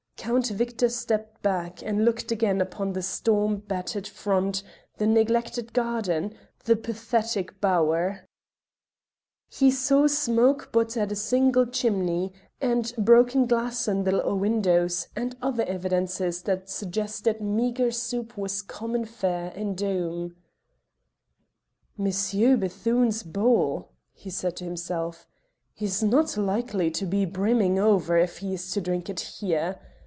[0.23, 4.61] Count Victor stepped back and looked again upon the storm battered front,
[4.97, 6.35] the neglected garden,
[6.65, 8.27] the pathetic bower.
[9.49, 15.07] He saw smoke but at a single chimney, and broken glass in the little windows,
[15.15, 20.35] and other evidences that suggested meagre soup was common fare in Doom.
[21.97, 22.59] "M.
[22.59, 25.27] Bethune's bowl," he said to himself,
[25.79, 29.79] "is not likely to be brimming over if he is to drink it here.